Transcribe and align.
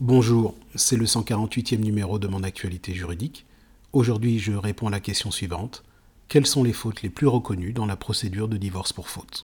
Bonjour, 0.00 0.54
c'est 0.76 0.96
le 0.96 1.06
148e 1.06 1.80
numéro 1.80 2.20
de 2.20 2.28
mon 2.28 2.44
actualité 2.44 2.94
juridique. 2.94 3.46
Aujourd'hui, 3.92 4.38
je 4.38 4.52
réponds 4.52 4.86
à 4.86 4.90
la 4.92 5.00
question 5.00 5.32
suivante. 5.32 5.82
Quelles 6.28 6.46
sont 6.46 6.62
les 6.62 6.72
fautes 6.72 7.02
les 7.02 7.08
plus 7.10 7.26
reconnues 7.26 7.72
dans 7.72 7.84
la 7.84 7.96
procédure 7.96 8.46
de 8.46 8.56
divorce 8.56 8.92
pour 8.92 9.08
faute? 9.08 9.42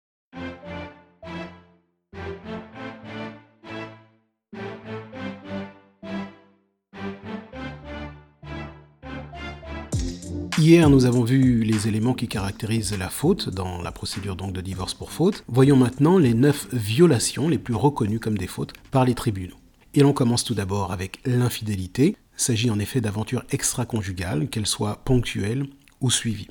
Hier, 10.56 10.88
nous 10.88 11.04
avons 11.04 11.24
vu 11.24 11.64
les 11.64 11.88
éléments 11.88 12.14
qui 12.14 12.28
caractérisent 12.28 12.96
la 12.96 13.10
faute 13.10 13.48
dans 13.48 13.82
la 13.82 13.90
procédure 13.90 14.36
donc 14.36 14.52
de 14.52 14.60
divorce 14.60 14.94
pour 14.94 15.10
faute. 15.10 15.42
Voyons 15.48 15.76
maintenant 15.76 16.16
les 16.16 16.32
neuf 16.32 16.72
violations 16.72 17.48
les 17.48 17.58
plus 17.58 17.74
reconnues 17.74 18.20
comme 18.20 18.38
des 18.38 18.46
fautes 18.46 18.72
par 18.92 19.04
les 19.04 19.16
tribunaux. 19.16 19.56
Et 19.96 20.00
l'on 20.00 20.12
commence 20.12 20.42
tout 20.42 20.54
d'abord 20.54 20.90
avec 20.92 21.20
l'infidélité. 21.24 22.16
Il 22.36 22.42
s'agit 22.42 22.70
en 22.70 22.80
effet 22.80 23.00
d'aventures 23.00 23.44
extra-conjugales, 23.50 24.48
qu'elles 24.48 24.66
soient 24.66 25.00
ponctuelles 25.04 25.66
ou 26.00 26.10
suivies. 26.10 26.48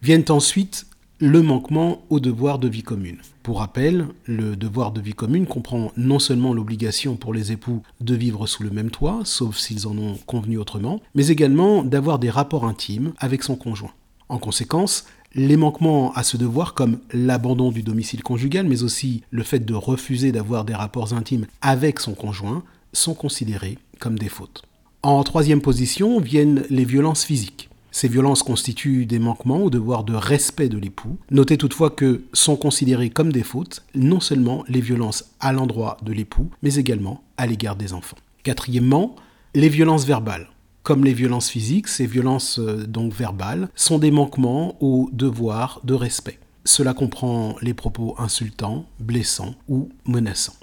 Viennent 0.00 0.24
ensuite 0.30 0.86
le 1.18 1.42
manquement 1.42 2.02
au 2.08 2.20
devoir 2.20 2.58
de 2.58 2.68
vie 2.68 2.82
commune. 2.82 3.18
Pour 3.42 3.58
rappel, 3.58 4.06
le 4.24 4.56
devoir 4.56 4.92
de 4.92 5.00
vie 5.02 5.12
commune 5.12 5.46
comprend 5.46 5.92
non 5.96 6.18
seulement 6.18 6.54
l'obligation 6.54 7.16
pour 7.16 7.34
les 7.34 7.52
époux 7.52 7.82
de 8.00 8.14
vivre 8.14 8.46
sous 8.46 8.62
le 8.62 8.70
même 8.70 8.90
toit, 8.90 9.20
sauf 9.24 9.58
s'ils 9.58 9.86
en 9.86 9.96
ont 9.96 10.16
convenu 10.26 10.56
autrement, 10.58 11.00
mais 11.14 11.28
également 11.28 11.84
d'avoir 11.84 12.18
des 12.18 12.30
rapports 12.30 12.64
intimes 12.64 13.12
avec 13.18 13.42
son 13.42 13.56
conjoint. 13.56 13.92
En 14.28 14.38
conséquence, 14.38 15.06
les 15.34 15.56
manquements 15.56 16.12
à 16.14 16.22
ce 16.22 16.36
devoir, 16.36 16.72
comme 16.72 16.98
l'abandon 17.12 17.70
du 17.70 17.82
domicile 17.82 18.22
conjugal, 18.22 18.66
mais 18.66 18.82
aussi 18.82 19.22
le 19.30 19.42
fait 19.42 19.60
de 19.60 19.74
refuser 19.74 20.32
d'avoir 20.32 20.64
des 20.64 20.74
rapports 20.74 21.12
intimes 21.12 21.46
avec 21.60 22.00
son 22.00 22.14
conjoint, 22.14 22.62
sont 22.92 23.14
considérées 23.14 23.78
comme 23.98 24.18
des 24.18 24.28
fautes. 24.28 24.62
En 25.02 25.22
troisième 25.22 25.60
position 25.60 26.20
viennent 26.20 26.64
les 26.70 26.84
violences 26.84 27.24
physiques. 27.24 27.68
Ces 27.92 28.08
violences 28.08 28.42
constituent 28.42 29.06
des 29.06 29.18
manquements 29.18 29.62
au 29.62 29.70
devoir 29.70 30.04
de 30.04 30.14
respect 30.14 30.68
de 30.68 30.76
l'époux. 30.76 31.16
Notez 31.30 31.56
toutefois 31.56 31.88
que 31.88 32.24
sont 32.34 32.56
considérées 32.56 33.08
comme 33.08 33.32
des 33.32 33.42
fautes 33.42 33.84
non 33.94 34.20
seulement 34.20 34.64
les 34.68 34.82
violences 34.82 35.30
à 35.40 35.52
l'endroit 35.52 35.96
de 36.02 36.12
l'époux, 36.12 36.50
mais 36.62 36.74
également 36.74 37.22
à 37.38 37.46
l'égard 37.46 37.74
des 37.74 37.94
enfants. 37.94 38.18
Quatrièmement, 38.42 39.16
les 39.54 39.70
violences 39.70 40.04
verbales. 40.04 40.48
Comme 40.82 41.04
les 41.04 41.14
violences 41.14 41.48
physiques, 41.48 41.88
ces 41.88 42.06
violences 42.06 42.58
euh, 42.58 42.86
donc 42.86 43.14
verbales 43.14 43.70
sont 43.74 43.98
des 43.98 44.10
manquements 44.10 44.76
au 44.82 45.08
devoir 45.12 45.80
de 45.84 45.94
respect. 45.94 46.38
Cela 46.66 46.92
comprend 46.92 47.56
les 47.62 47.74
propos 47.74 48.14
insultants, 48.18 48.84
blessants 49.00 49.54
ou 49.68 49.88
menaçants. 50.04 50.56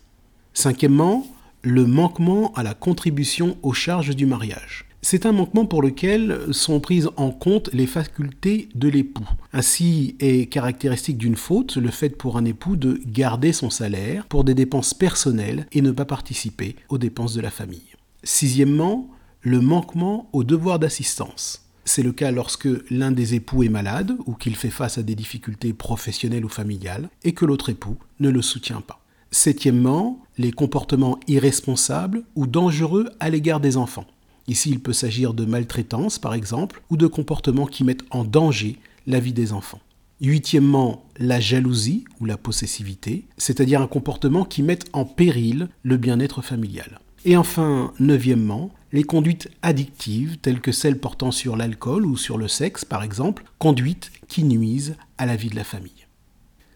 Cinquièmement, 0.53 1.25
le 1.64 1.86
manquement 1.86 2.52
à 2.53 2.64
la 2.64 2.73
contribution 2.73 3.58
aux 3.64 3.73
charges 3.73 4.16
du 4.16 4.25
mariage. 4.25 4.86
C'est 5.02 5.25
un 5.25 5.31
manquement 5.33 5.66
pour 5.66 5.81
lequel 5.81 6.39
sont 6.52 6.80
prises 6.80 7.09
en 7.17 7.31
compte 7.31 7.69
les 7.73 7.88
facultés 7.88 8.69
de 8.73 8.88
l'époux. 8.88 9.28
Ainsi 9.52 10.16
est 10.19 10.50
caractéristique 10.50 11.17
d'une 11.17 11.36
faute 11.36 11.75
le 11.75 11.89
fait 11.89 12.09
pour 12.09 12.38
un 12.38 12.45
époux 12.45 12.78
de 12.78 13.02
garder 13.06 13.52
son 13.52 13.69
salaire 13.69 14.25
pour 14.28 14.44
des 14.44 14.53
dépenses 14.53 14.94
personnelles 14.94 15.67
et 15.73 15.81
ne 15.81 15.91
pas 15.91 16.06
participer 16.06 16.75
aux 16.88 16.97
dépenses 16.97 17.34
de 17.34 17.41
la 17.41 17.52
famille. 17.52 17.81
Sixièmement, 18.23 19.09
le 19.41 19.59
manquement 19.59 20.30
au 20.31 20.45
devoir 20.45 20.80
d'assistance. 20.80 21.66
C'est 21.84 22.03
le 22.03 22.14
cas 22.14 22.31
lorsque 22.31 22.69
l'un 22.89 23.11
des 23.11 23.36
époux 23.36 23.64
est 23.64 23.69
malade 23.69 24.16
ou 24.25 24.36
qu'il 24.36 24.56
fait 24.56 24.69
face 24.69 24.97
à 24.97 25.03
des 25.03 25.16
difficultés 25.16 25.73
professionnelles 25.73 26.45
ou 26.45 26.50
familiales 26.50 27.09
et 27.23 27.34
que 27.34 27.45
l'autre 27.45 27.69
époux 27.69 27.97
ne 28.22 28.30
le 28.30 28.41
soutient 28.41 28.80
pas. 28.80 29.02
Septièmement, 29.31 30.22
les 30.38 30.52
comportements 30.52 31.20
irresponsables 31.28 32.23
ou 32.36 32.48
dangereux 32.48 33.09
à 33.20 33.30
l'égard 33.30 33.59
des 33.59 33.78
enfants. 33.78 34.06
Ici, 34.48 34.70
il 34.70 34.80
peut 34.80 34.94
s'agir 34.94 35.34
de 35.34 35.45
maltraitance, 35.45 36.20
par 36.20 36.34
exemple, 36.34 36.81
ou 36.90 36.98
de 36.98 37.08
comportements 37.08 37.66
qui 37.66 37.84
mettent 37.84 38.06
en 38.09 38.23
danger 38.23 38.78
la 39.08 39.20
vie 39.20 39.34
des 39.34 39.53
enfants. 39.53 39.80
Huitièmement, 40.22 41.06
la 41.18 41.40
jalousie 41.40 42.06
ou 42.19 42.25
la 42.25 42.38
possessivité, 42.38 43.25
c'est-à-dire 43.38 43.81
un 43.81 43.88
comportement 43.88 44.46
qui 44.46 44.63
met 44.63 44.80
en 44.94 45.06
péril 45.06 45.69
le 45.84 45.97
bien-être 45.97 46.41
familial. 46.41 47.00
Et 47.25 47.38
enfin, 47.38 47.94
neuvièmement, 48.00 48.72
les 48.91 49.03
conduites 49.03 49.50
addictives 49.62 50.38
telles 50.38 50.62
que 50.62 50.72
celles 50.72 51.00
portant 51.00 51.31
sur 51.31 51.56
l'alcool 51.56 52.06
ou 52.06 52.18
sur 52.18 52.38
le 52.38 52.47
sexe, 52.47 52.86
par 52.86 53.02
exemple, 53.02 53.44
conduites 53.59 54.12
qui 54.28 54.44
nuisent 54.44 54.96
à 55.18 55.25
la 55.25 55.36
vie 55.36 55.50
de 55.50 55.56
la 55.56 55.63
famille. 55.63 56.06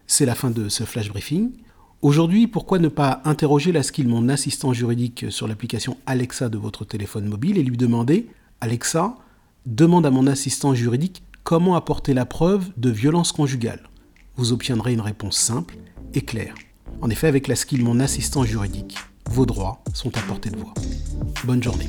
C'est 0.06 0.26
la 0.26 0.34
fin 0.34 0.50
de 0.50 0.68
ce 0.68 0.84
flash 0.84 1.10
briefing. 1.10 1.50
Aujourd'hui, 2.00 2.46
pourquoi 2.46 2.78
ne 2.78 2.86
pas 2.86 3.20
interroger 3.24 3.72
la 3.72 3.82
skill 3.82 4.06
mon 4.06 4.28
assistant 4.28 4.72
juridique 4.72 5.26
sur 5.30 5.48
l'application 5.48 5.96
Alexa 6.06 6.48
de 6.48 6.56
votre 6.56 6.84
téléphone 6.84 7.26
mobile 7.26 7.58
et 7.58 7.64
lui 7.64 7.76
demander 7.76 8.28
Alexa, 8.60 9.16
demande 9.66 10.06
à 10.06 10.12
mon 10.12 10.28
assistant 10.28 10.74
juridique 10.74 11.24
comment 11.42 11.74
apporter 11.74 12.14
la 12.14 12.24
preuve 12.24 12.70
de 12.76 12.88
violence 12.88 13.32
conjugale. 13.32 13.88
Vous 14.36 14.52
obtiendrez 14.52 14.92
une 14.92 15.00
réponse 15.00 15.38
simple 15.38 15.76
et 16.14 16.20
claire. 16.20 16.54
En 17.02 17.10
effet, 17.10 17.26
avec 17.26 17.48
la 17.48 17.56
skill 17.56 17.82
mon 17.82 17.98
assistant 17.98 18.44
juridique, 18.44 18.96
vos 19.28 19.44
droits 19.44 19.82
sont 19.92 20.16
à 20.16 20.20
portée 20.20 20.50
de 20.50 20.56
voix. 20.56 20.74
Bonne 21.44 21.64
journée. 21.64 21.88